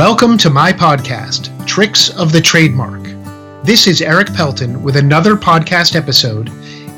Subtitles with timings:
[0.00, 3.02] Welcome to my podcast, Tricks of the Trademark.
[3.62, 6.48] This is Erik Pelton with another podcast episode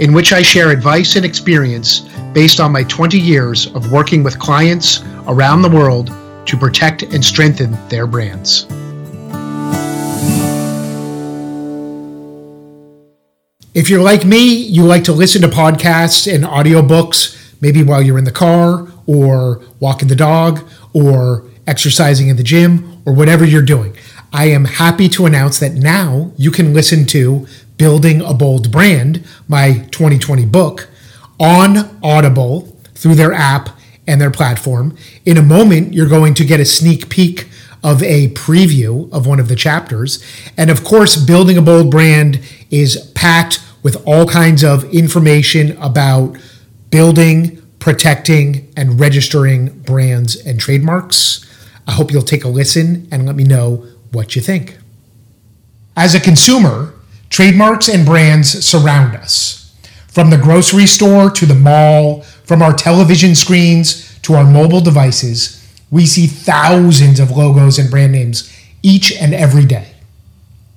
[0.00, 2.02] in which I share advice and experience
[2.32, 6.12] based on my 20 years of working with clients around the world
[6.46, 8.66] to protect and strengthen their brands.
[13.74, 18.18] If you're like me, you like to listen to podcasts and audiobooks, maybe while you're
[18.18, 23.62] in the car or walking the dog or exercising in the gym, or whatever you're
[23.62, 23.96] doing.
[24.32, 29.24] I am happy to announce that now you can listen to Building a Bold Brand,
[29.48, 30.88] my 2020 book,
[31.38, 33.70] on Audible through their app
[34.06, 34.96] and their platform.
[35.24, 37.48] In a moment, you're going to get a sneak peek
[37.84, 40.24] of a preview of one of the chapters.
[40.56, 46.36] And of course, Building a Bold Brand is packed with all kinds of information about
[46.90, 51.44] building, protecting, and registering brands and trademarks.
[51.86, 54.78] I hope you'll take a listen and let me know what you think.
[55.96, 56.94] As a consumer,
[57.28, 59.74] trademarks and brands surround us.
[60.08, 65.58] From the grocery store to the mall, from our television screens to our mobile devices,
[65.90, 68.50] we see thousands of logos and brand names
[68.82, 69.88] each and every day.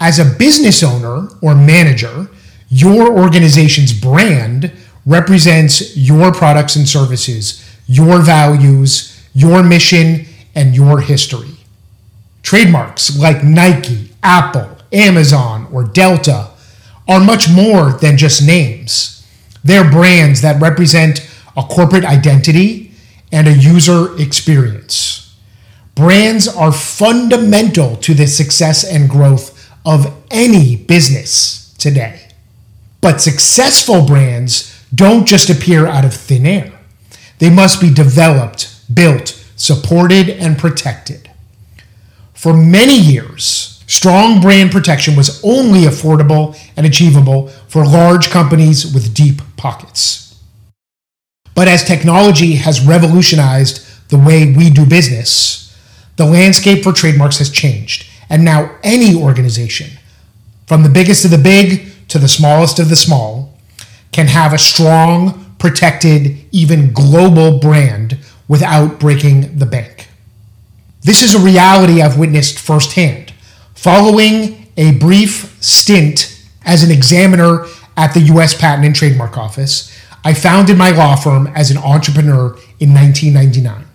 [0.00, 2.28] As a business owner or manager,
[2.68, 4.72] your organization's brand
[5.06, 10.26] represents your products and services, your values, your mission,
[10.56, 11.56] and your history.
[12.42, 16.50] Trademarks like Nike, Apple, Amazon, or Delta
[17.06, 19.24] are much more than just names.
[19.62, 22.92] They're brands that represent a corporate identity
[23.30, 25.34] and a user experience.
[25.94, 32.28] Brands are fundamental to the success and growth of any business today.
[33.00, 36.72] But successful brands don't just appear out of thin air.
[37.38, 41.30] They must be developed, built, supported, and protected.
[42.34, 49.14] For many years, strong brand protection was only affordable and achievable for large companies with
[49.14, 50.38] deep pockets.
[51.54, 55.74] But as technology has revolutionized the way we do business,
[56.16, 58.06] the landscape for trademarks has changed.
[58.28, 59.98] And now any organization,
[60.66, 63.56] from the biggest of the big to the smallest of the small,
[64.12, 68.18] can have a strong, protected, even global brand
[68.48, 70.08] without breaking the bank.
[71.02, 73.32] This is a reality I've witnessed firsthand.
[73.74, 80.34] Following a brief stint as an examiner at the US Patent and Trademark Office, I
[80.34, 83.86] founded my law firm as an entrepreneur in 1999.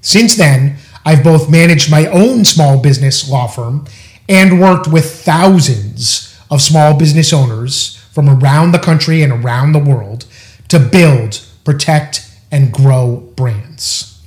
[0.00, 3.86] Since then, I've both managed my own small business law firm
[4.28, 9.78] and worked with thousands of small business owners from around the country and around the
[9.78, 10.26] world
[10.68, 14.22] to build, protect, and grow brands.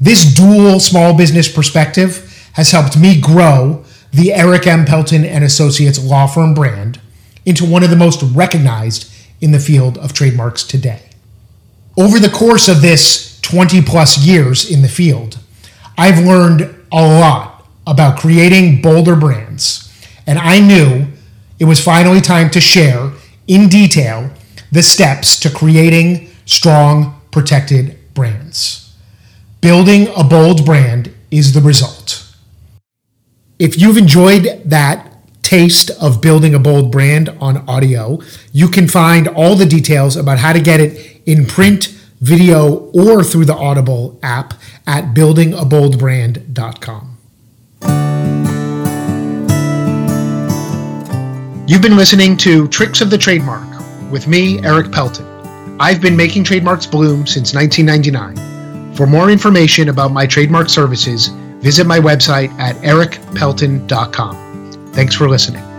[0.00, 4.84] This dual small business perspective has helped me grow the Erik M.
[4.84, 7.00] Pelton and Associates law firm brand
[7.44, 11.02] into one of the most recognized in the field of trademarks today.
[11.98, 15.40] Over the course of this 20 plus years in the field,
[15.98, 16.62] I've learned
[16.92, 19.92] a lot about creating bolder brands,
[20.28, 21.08] and I knew
[21.58, 23.10] it was finally time to share
[23.48, 24.30] in detail
[24.70, 28.94] the steps to creating strong protected brands.
[29.60, 32.32] Building a bold brand is the result.
[33.58, 35.10] If you've enjoyed that
[35.42, 38.20] taste of building a bold brand on audio,
[38.52, 41.86] you can find all the details about how to get it in print,
[42.20, 44.54] video, or through the Audible app
[44.86, 47.10] at buildingaboldbrand.com.
[51.66, 53.66] You've been listening to Tricks of the Trademark
[54.12, 55.33] with me, Erik Pelton.
[55.80, 58.94] I've been making trademarks bloom since 1999.
[58.94, 64.92] For more information about my trademark services, visit my website at erikpelton.com.
[64.92, 65.73] Thanks for listening.